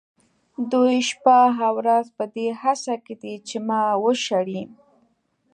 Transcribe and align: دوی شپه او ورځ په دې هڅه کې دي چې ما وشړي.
دوی 0.71 0.97
شپه 1.09 1.39
او 1.65 1.73
ورځ 1.79 2.05
په 2.17 2.23
دې 2.35 2.47
هڅه 2.61 2.93
کې 3.05 3.15
دي 3.21 3.33
چې 3.47 3.57
ما 3.67 3.81
وشړي. 4.03 4.63